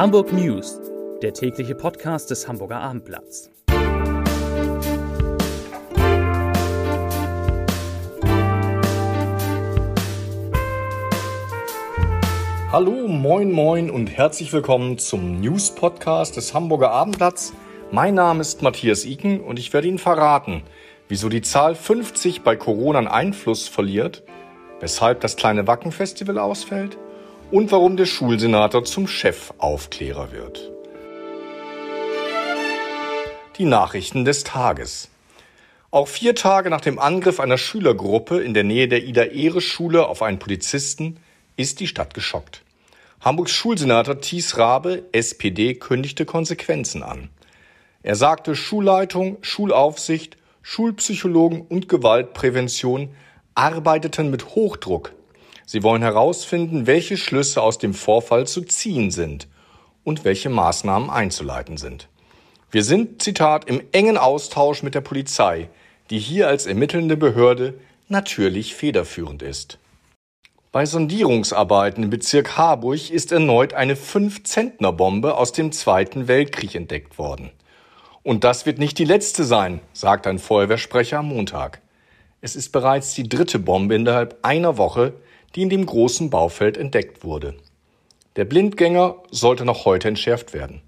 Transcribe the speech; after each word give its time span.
Hamburg 0.00 0.32
News, 0.32 0.80
der 1.20 1.34
tägliche 1.34 1.74
Podcast 1.74 2.30
des 2.30 2.48
Hamburger 2.48 2.80
Abendblatts. 2.80 3.50
Hallo, 12.72 13.08
moin, 13.08 13.52
moin 13.52 13.90
und 13.90 14.06
herzlich 14.06 14.50
willkommen 14.54 14.96
zum 14.96 15.38
News 15.42 15.74
Podcast 15.74 16.38
des 16.38 16.54
Hamburger 16.54 16.92
Abendblatts. 16.92 17.52
Mein 17.90 18.14
Name 18.14 18.40
ist 18.40 18.62
Matthias 18.62 19.04
Iken 19.04 19.42
und 19.42 19.58
ich 19.58 19.70
werde 19.74 19.88
Ihnen 19.88 19.98
verraten, 19.98 20.62
wieso 21.08 21.28
die 21.28 21.42
Zahl 21.42 21.74
50 21.74 22.40
bei 22.40 22.56
Corona 22.56 23.00
an 23.00 23.06
Einfluss 23.06 23.68
verliert, 23.68 24.22
weshalb 24.80 25.20
das 25.20 25.36
kleine 25.36 25.66
Wackenfestival 25.66 26.38
ausfällt 26.38 26.96
und 27.50 27.72
warum 27.72 27.96
der 27.96 28.06
Schulsenator 28.06 28.84
zum 28.84 29.08
Chefaufklärer 29.08 30.32
wird. 30.32 30.70
Die 33.58 33.64
Nachrichten 33.64 34.24
des 34.24 34.44
Tages. 34.44 35.08
Auch 35.90 36.06
vier 36.06 36.36
Tage 36.36 36.70
nach 36.70 36.80
dem 36.80 36.98
Angriff 36.98 37.40
einer 37.40 37.58
Schülergruppe 37.58 38.40
in 38.40 38.54
der 38.54 38.62
Nähe 38.62 38.86
der 38.86 39.04
Ida-Ehre-Schule 39.04 40.06
auf 40.06 40.22
einen 40.22 40.38
Polizisten 40.38 41.18
ist 41.56 41.80
die 41.80 41.88
Stadt 41.88 42.14
geschockt. 42.14 42.62
Hamburgs 43.20 43.52
Schulsenator 43.52 44.20
Thies 44.20 44.56
Rabe, 44.56 45.02
SPD, 45.12 45.74
kündigte 45.74 46.24
Konsequenzen 46.24 47.02
an. 47.02 47.28
Er 48.02 48.14
sagte, 48.14 48.54
Schulleitung, 48.54 49.38
Schulaufsicht, 49.42 50.38
Schulpsychologen 50.62 51.60
und 51.62 51.88
Gewaltprävention 51.88 53.10
arbeiteten 53.54 54.30
mit 54.30 54.54
Hochdruck 54.54 55.12
Sie 55.72 55.84
wollen 55.84 56.02
herausfinden, 56.02 56.88
welche 56.88 57.16
Schlüsse 57.16 57.62
aus 57.62 57.78
dem 57.78 57.94
Vorfall 57.94 58.44
zu 58.44 58.62
ziehen 58.62 59.12
sind 59.12 59.46
und 60.02 60.24
welche 60.24 60.48
Maßnahmen 60.48 61.10
einzuleiten 61.10 61.76
sind. 61.76 62.08
Wir 62.72 62.82
sind, 62.82 63.22
Zitat, 63.22 63.66
im 63.66 63.80
engen 63.92 64.18
Austausch 64.18 64.82
mit 64.82 64.96
der 64.96 65.00
Polizei, 65.00 65.68
die 66.10 66.18
hier 66.18 66.48
als 66.48 66.66
ermittelnde 66.66 67.16
Behörde 67.16 67.74
natürlich 68.08 68.74
federführend 68.74 69.42
ist. 69.42 69.78
Bei 70.72 70.84
Sondierungsarbeiten 70.86 72.02
im 72.02 72.10
Bezirk 72.10 72.56
Harburg 72.56 73.08
ist 73.08 73.30
erneut 73.30 73.72
eine 73.72 73.94
5-Zentner-Bombe 73.94 75.36
aus 75.36 75.52
dem 75.52 75.70
Zweiten 75.70 76.26
Weltkrieg 76.26 76.74
entdeckt 76.74 77.16
worden. 77.16 77.52
Und 78.24 78.42
das 78.42 78.66
wird 78.66 78.80
nicht 78.80 78.98
die 78.98 79.04
letzte 79.04 79.44
sein, 79.44 79.80
sagt 79.92 80.26
ein 80.26 80.40
Feuerwehrsprecher 80.40 81.18
am 81.20 81.28
Montag. 81.28 81.80
Es 82.40 82.56
ist 82.56 82.72
bereits 82.72 83.14
die 83.14 83.28
dritte 83.28 83.60
Bombe 83.60 83.94
innerhalb 83.94 84.36
einer 84.42 84.76
Woche, 84.76 85.12
die 85.54 85.62
in 85.62 85.70
dem 85.70 85.86
großen 85.86 86.30
Baufeld 86.30 86.76
entdeckt 86.76 87.24
wurde. 87.24 87.54
Der 88.36 88.44
Blindgänger 88.44 89.16
sollte 89.30 89.64
noch 89.64 89.84
heute 89.84 90.08
entschärft 90.08 90.54
werden. 90.54 90.82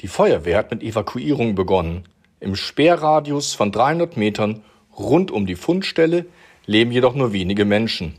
Die 0.00 0.08
Feuerwehr 0.08 0.58
hat 0.58 0.70
mit 0.70 0.82
Evakuierung 0.82 1.54
begonnen. 1.54 2.04
Im 2.40 2.56
Sperrradius 2.56 3.54
von 3.54 3.70
300 3.70 4.16
Metern 4.16 4.62
rund 4.98 5.30
um 5.30 5.44
die 5.44 5.56
Fundstelle 5.56 6.26
leben 6.64 6.90
jedoch 6.90 7.14
nur 7.14 7.32
wenige 7.32 7.64
Menschen. 7.64 8.16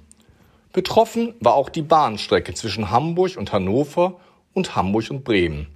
Betroffen 0.74 1.34
war 1.40 1.56
auch 1.56 1.70
die 1.70 1.82
Bahnstrecke 1.82 2.54
zwischen 2.54 2.92
Hamburg 2.92 3.36
und 3.38 3.52
Hannover 3.52 4.20
und 4.54 4.76
Hamburg 4.76 5.10
und 5.10 5.24
Bremen. 5.24 5.68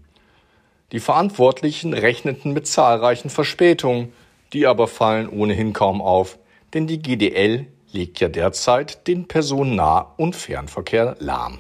Die 0.92 1.00
Verantwortlichen 1.00 1.94
rechneten 1.94 2.54
mit 2.54 2.68
zahlreichen 2.68 3.30
Verspätungen, 3.30 4.14
die 4.54 4.68
aber 4.68 4.88
fallen 4.88 5.28
ohnehin 5.28 5.74
kaum 5.74 6.02
auf, 6.02 6.38
denn 6.74 6.86
die 6.86 7.02
GDL 7.02 7.68
legt 7.92 8.20
ja 8.20 8.30
derzeit 8.30 9.08
den 9.08 9.28
Personennah- 9.28 10.14
und 10.18 10.36
Fernverkehr 10.36 11.16
lahm. 11.20 11.60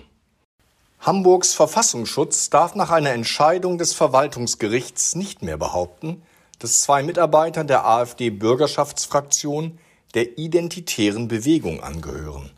Hamburgs 0.99 1.53
Verfassungsschutz 1.53 2.49
darf 2.49 2.73
nach 2.75 2.89
einer 2.89 3.11
Entscheidung 3.11 3.77
des 3.77 3.93
Verwaltungsgerichts 3.93 5.15
nicht 5.15 5.43
mehr 5.43 5.57
behaupten, 5.57 6.23
dass 6.59 6.81
zwei 6.81 7.03
Mitarbeiter 7.03 7.63
der 7.63 7.85
AfD-Bürgerschaftsfraktion 7.85 9.77
der 10.15 10.37
Identitären 10.37 11.27
Bewegung 11.27 11.83
angehören. 11.83 12.49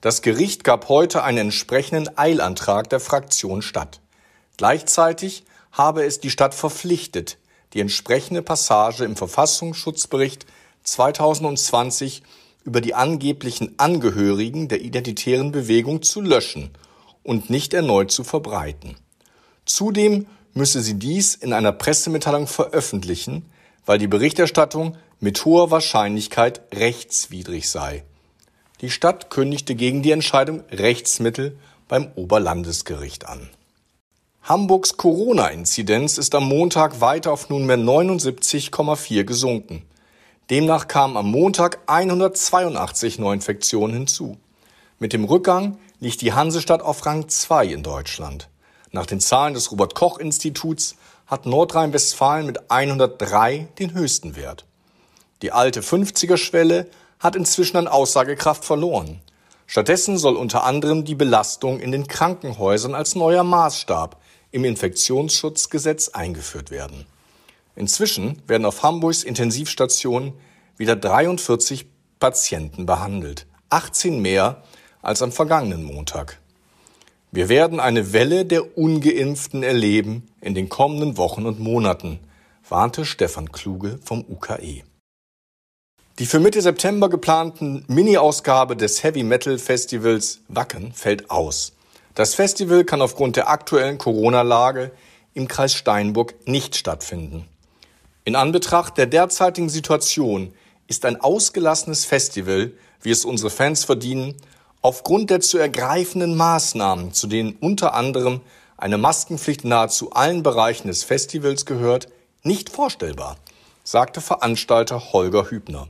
Das 0.00 0.22
Gericht 0.22 0.64
gab 0.64 0.88
heute 0.88 1.22
einen 1.22 1.38
entsprechenden 1.38 2.18
Eilantrag 2.18 2.90
der 2.90 3.00
Fraktion 3.00 3.62
statt. 3.62 4.00
Gleichzeitig 4.56 5.44
habe 5.72 6.04
es 6.04 6.20
die 6.20 6.30
Stadt 6.30 6.54
verpflichtet, 6.54 7.38
die 7.72 7.80
entsprechende 7.80 8.42
Passage 8.42 9.04
im 9.04 9.16
Verfassungsschutzbericht 9.16 10.46
2020 10.84 12.22
über 12.68 12.82
die 12.82 12.94
angeblichen 12.94 13.78
Angehörigen 13.78 14.68
der 14.68 14.82
identitären 14.82 15.52
Bewegung 15.52 16.02
zu 16.02 16.20
löschen 16.20 16.68
und 17.22 17.48
nicht 17.48 17.72
erneut 17.72 18.10
zu 18.10 18.24
verbreiten. 18.24 18.96
Zudem 19.64 20.26
müsse 20.52 20.82
sie 20.82 20.98
dies 20.98 21.34
in 21.34 21.54
einer 21.54 21.72
Pressemitteilung 21.72 22.46
veröffentlichen, 22.46 23.46
weil 23.86 23.98
die 23.98 24.06
Berichterstattung 24.06 24.98
mit 25.18 25.46
hoher 25.46 25.70
Wahrscheinlichkeit 25.70 26.60
rechtswidrig 26.74 27.70
sei. 27.70 28.04
Die 28.82 28.90
Stadt 28.90 29.30
kündigte 29.30 29.74
gegen 29.74 30.02
die 30.02 30.10
Entscheidung 30.10 30.62
Rechtsmittel 30.70 31.56
beim 31.88 32.08
Oberlandesgericht 32.16 33.26
an. 33.26 33.48
Hamburgs 34.42 34.98
Corona-Inzidenz 34.98 36.18
ist 36.18 36.34
am 36.34 36.44
Montag 36.44 37.00
weiter 37.00 37.32
auf 37.32 37.48
nunmehr 37.48 37.78
79,4 37.78 39.24
gesunken. 39.24 39.84
Demnach 40.50 40.88
kamen 40.88 41.18
am 41.18 41.30
Montag 41.30 41.80
182 41.88 43.18
Neuinfektionen 43.18 43.94
hinzu. 43.94 44.38
Mit 44.98 45.12
dem 45.12 45.24
Rückgang 45.24 45.76
liegt 46.00 46.22
die 46.22 46.32
Hansestadt 46.32 46.80
auf 46.80 47.04
Rang 47.04 47.28
2 47.28 47.66
in 47.66 47.82
Deutschland. 47.82 48.48
Nach 48.90 49.04
den 49.04 49.20
Zahlen 49.20 49.52
des 49.52 49.70
Robert 49.70 49.94
Koch 49.94 50.18
Instituts 50.18 50.96
hat 51.26 51.44
Nordrhein-Westfalen 51.44 52.46
mit 52.46 52.70
103 52.70 53.68
den 53.78 53.92
höchsten 53.92 54.36
Wert. 54.36 54.64
Die 55.42 55.52
alte 55.52 55.82
50er-Schwelle 55.82 56.88
hat 57.20 57.36
inzwischen 57.36 57.76
an 57.76 57.86
Aussagekraft 57.86 58.64
verloren. 58.64 59.20
Stattdessen 59.66 60.16
soll 60.16 60.34
unter 60.34 60.64
anderem 60.64 61.04
die 61.04 61.14
Belastung 61.14 61.78
in 61.78 61.92
den 61.92 62.06
Krankenhäusern 62.06 62.94
als 62.94 63.14
neuer 63.16 63.44
Maßstab 63.44 64.18
im 64.50 64.64
Infektionsschutzgesetz 64.64 66.08
eingeführt 66.08 66.70
werden. 66.70 67.04
Inzwischen 67.78 68.42
werden 68.48 68.64
auf 68.64 68.82
Hamburgs 68.82 69.22
Intensivstation 69.22 70.32
wieder 70.76 70.96
43 70.96 71.86
Patienten 72.18 72.86
behandelt, 72.86 73.46
18 73.70 74.20
mehr 74.20 74.64
als 75.00 75.22
am 75.22 75.30
vergangenen 75.30 75.84
Montag. 75.84 76.40
Wir 77.30 77.48
werden 77.48 77.78
eine 77.78 78.12
Welle 78.12 78.44
der 78.44 78.76
ungeimpften 78.76 79.62
erleben 79.62 80.26
in 80.40 80.56
den 80.56 80.68
kommenden 80.68 81.16
Wochen 81.16 81.46
und 81.46 81.60
Monaten, 81.60 82.18
warnte 82.68 83.04
Stefan 83.04 83.52
Kluge 83.52 84.00
vom 84.02 84.24
UKE. 84.28 84.82
Die 86.18 86.26
für 86.26 86.40
Mitte 86.40 86.60
September 86.60 87.08
geplanten 87.08 87.84
Mini-Ausgabe 87.86 88.74
des 88.74 89.04
Heavy 89.04 89.22
Metal 89.22 89.56
Festivals 89.56 90.40
Wacken 90.48 90.92
fällt 90.94 91.30
aus. 91.30 91.74
Das 92.16 92.34
Festival 92.34 92.82
kann 92.82 93.02
aufgrund 93.02 93.36
der 93.36 93.48
aktuellen 93.48 93.98
Corona-Lage 93.98 94.90
im 95.34 95.46
Kreis 95.46 95.74
Steinburg 95.74 96.34
nicht 96.44 96.74
stattfinden. 96.74 97.46
In 98.28 98.36
Anbetracht 98.36 98.98
der 98.98 99.06
derzeitigen 99.06 99.70
Situation 99.70 100.52
ist 100.86 101.06
ein 101.06 101.18
ausgelassenes 101.18 102.04
Festival, 102.04 102.72
wie 103.00 103.10
es 103.10 103.24
unsere 103.24 103.48
Fans 103.48 103.84
verdienen, 103.84 104.34
aufgrund 104.82 105.30
der 105.30 105.40
zu 105.40 105.56
ergreifenden 105.56 106.36
Maßnahmen, 106.36 107.14
zu 107.14 107.26
denen 107.26 107.56
unter 107.58 107.94
anderem 107.94 108.42
eine 108.76 108.98
Maskenpflicht 108.98 109.64
nahezu 109.64 110.12
allen 110.12 110.42
Bereichen 110.42 110.88
des 110.88 111.04
Festivals 111.04 111.64
gehört, 111.64 112.08
nicht 112.42 112.68
vorstellbar, 112.68 113.38
sagte 113.82 114.20
Veranstalter 114.20 115.14
Holger 115.14 115.50
Hübner. 115.50 115.88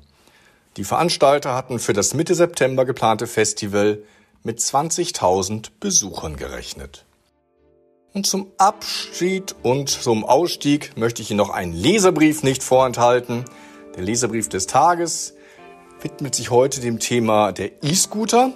Die 0.76 0.84
Veranstalter 0.84 1.56
hatten 1.56 1.80
für 1.80 1.92
das 1.92 2.14
Mitte 2.14 2.36
September 2.36 2.84
geplante 2.84 3.26
Festival 3.26 3.98
mit 4.44 4.60
20.000 4.60 5.70
Besuchern 5.80 6.36
gerechnet. 6.36 7.04
Und 8.14 8.26
zum 8.26 8.46
Abschied 8.56 9.54
und 9.62 9.90
zum 9.90 10.24
Ausstieg 10.24 10.96
möchte 10.96 11.20
ich 11.20 11.30
Ihnen 11.30 11.38
noch 11.38 11.50
einen 11.50 11.74
Leserbrief 11.74 12.42
nicht 12.42 12.62
vorenthalten. 12.62 13.44
Der 13.96 14.02
Leserbrief 14.02 14.48
des 14.48 14.66
Tages 14.66 15.34
widmet 16.00 16.34
sich 16.34 16.50
heute 16.50 16.80
dem 16.80 17.00
Thema 17.00 17.52
der 17.52 17.82
E-Scooter 17.82 18.52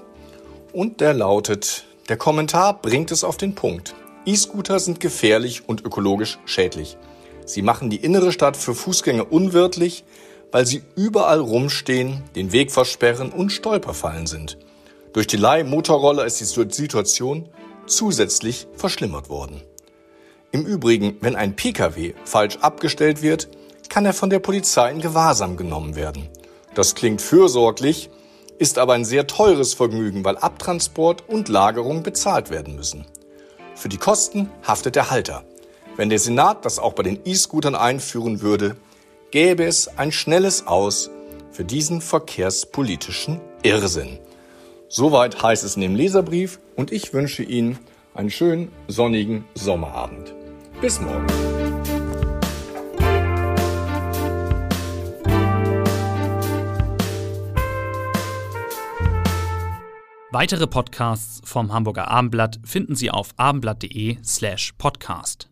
und 0.72 1.00
der 1.00 1.12
lautet, 1.12 1.84
der 2.08 2.16
Kommentar 2.16 2.80
bringt 2.80 3.10
es 3.10 3.24
auf 3.24 3.36
den 3.36 3.54
Punkt. 3.54 3.94
E-Scooter 4.24 4.78
sind 4.78 5.00
gefährlich 5.00 5.68
und 5.68 5.84
ökologisch 5.84 6.38
schädlich. 6.46 6.96
Sie 7.44 7.62
machen 7.62 7.90
die 7.90 7.96
innere 7.96 8.32
Stadt 8.32 8.56
für 8.56 8.74
Fußgänger 8.74 9.30
unwirtlich, 9.30 10.04
weil 10.50 10.66
sie 10.66 10.82
überall 10.96 11.40
rumstehen, 11.40 12.22
den 12.36 12.52
Weg 12.52 12.72
versperren 12.72 13.30
und 13.30 13.50
Stolperfallen 13.50 14.26
sind. 14.26 14.58
Durch 15.12 15.26
die 15.26 15.36
Leihmotorroller 15.36 16.24
ist 16.24 16.40
die 16.40 16.44
Situation 16.44 17.48
zusätzlich 17.86 18.66
verschlimmert 18.76 19.28
worden. 19.28 19.62
Im 20.50 20.66
Übrigen, 20.66 21.16
wenn 21.20 21.36
ein 21.36 21.56
Pkw 21.56 22.14
falsch 22.24 22.58
abgestellt 22.60 23.22
wird, 23.22 23.48
kann 23.88 24.04
er 24.04 24.12
von 24.12 24.30
der 24.30 24.38
Polizei 24.38 24.90
in 24.90 25.00
Gewahrsam 25.00 25.56
genommen 25.56 25.96
werden. 25.96 26.28
Das 26.74 26.94
klingt 26.94 27.20
fürsorglich, 27.20 28.10
ist 28.58 28.78
aber 28.78 28.94
ein 28.94 29.04
sehr 29.04 29.26
teures 29.26 29.74
Vergnügen, 29.74 30.24
weil 30.24 30.36
Abtransport 30.38 31.28
und 31.28 31.48
Lagerung 31.48 32.02
bezahlt 32.02 32.50
werden 32.50 32.76
müssen. 32.76 33.06
Für 33.74 33.88
die 33.88 33.96
Kosten 33.96 34.50
haftet 34.62 34.94
der 34.94 35.10
Halter. 35.10 35.44
Wenn 35.96 36.08
der 36.08 36.18
Senat 36.18 36.64
das 36.64 36.78
auch 36.78 36.92
bei 36.92 37.02
den 37.02 37.20
E-Scootern 37.24 37.74
einführen 37.74 38.40
würde, 38.40 38.76
gäbe 39.30 39.64
es 39.64 39.88
ein 39.98 40.12
schnelles 40.12 40.66
Aus 40.66 41.10
für 41.50 41.64
diesen 41.64 42.00
verkehrspolitischen 42.00 43.40
Irrsinn. 43.62 44.18
Soweit 44.94 45.42
heißt 45.42 45.64
es 45.64 45.76
in 45.76 45.80
dem 45.80 45.96
Leserbrief 45.96 46.60
und 46.76 46.92
ich 46.92 47.14
wünsche 47.14 47.42
Ihnen 47.42 47.78
einen 48.12 48.28
schönen 48.28 48.70
sonnigen 48.88 49.46
Sommerabend. 49.54 50.34
Bis 50.82 51.00
morgen. 51.00 51.26
Weitere 60.30 60.66
Podcasts 60.66 61.40
vom 61.42 61.72
Hamburger 61.72 62.08
Abendblatt 62.08 62.60
finden 62.62 62.94
Sie 62.94 63.10
auf 63.10 63.30
abendblatt.de 63.38 64.18
slash 64.22 64.74
podcast. 64.76 65.51